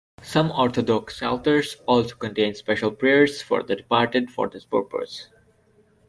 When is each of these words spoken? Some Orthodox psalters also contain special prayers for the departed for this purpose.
Some 0.23 0.49
Orthodox 0.49 1.19
psalters 1.19 1.77
also 1.85 2.15
contain 2.15 2.55
special 2.55 2.89
prayers 2.89 3.43
for 3.43 3.61
the 3.61 3.75
departed 3.75 4.31
for 4.31 4.49
this 4.49 4.65
purpose. 4.65 5.29